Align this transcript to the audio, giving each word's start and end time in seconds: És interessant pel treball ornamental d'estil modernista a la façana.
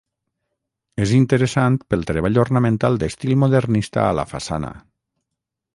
És 1.05 1.13
interessant 1.17 1.77
pel 1.93 2.07
treball 2.13 2.41
ornamental 2.45 2.99
d'estil 3.03 3.35
modernista 3.45 4.07
a 4.07 4.15
la 4.21 4.27
façana. 4.35 4.75